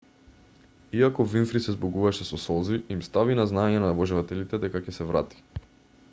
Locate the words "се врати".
4.97-5.45